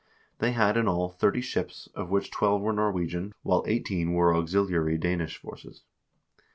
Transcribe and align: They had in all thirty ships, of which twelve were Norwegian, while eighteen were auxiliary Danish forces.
They 0.39 0.53
had 0.53 0.77
in 0.77 0.87
all 0.87 1.09
thirty 1.09 1.41
ships, 1.41 1.87
of 1.93 2.09
which 2.09 2.31
twelve 2.31 2.63
were 2.63 2.73
Norwegian, 2.73 3.35
while 3.43 3.63
eighteen 3.67 4.13
were 4.13 4.35
auxiliary 4.35 4.97
Danish 4.97 5.37
forces. 5.37 5.83